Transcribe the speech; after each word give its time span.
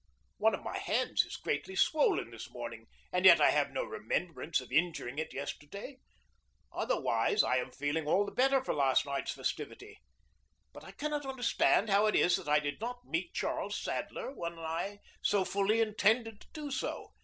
One 0.39 0.55
of 0.55 0.63
my 0.63 0.79
hands 0.79 1.23
is 1.25 1.35
greatly 1.37 1.75
swollen 1.75 2.31
this 2.31 2.49
morning, 2.49 2.87
and 3.13 3.23
yet 3.23 3.39
I 3.39 3.51
have 3.51 3.69
no 3.69 3.83
remembrance 3.83 4.59
of 4.59 4.71
injuring 4.71 5.19
it 5.19 5.31
yesterday. 5.31 5.99
Otherwise, 6.71 7.43
I 7.43 7.57
am 7.57 7.69
feeling 7.69 8.07
all 8.07 8.25
the 8.25 8.31
better 8.31 8.63
for 8.63 8.73
last 8.73 9.05
night's 9.05 9.33
festivity. 9.33 9.99
But 10.73 10.83
I 10.83 10.89
cannot 10.93 11.27
understand 11.27 11.91
how 11.91 12.07
it 12.07 12.15
is 12.15 12.35
that 12.37 12.47
I 12.49 12.57
did 12.57 12.81
not 12.81 13.05
meet 13.05 13.35
Charles 13.35 13.79
Sadler 13.79 14.31
when 14.31 14.57
I 14.57 15.01
so 15.21 15.45
fully 15.45 15.81
intended 15.81 16.41
to 16.41 16.47
do 16.51 16.71
so. 16.71 17.11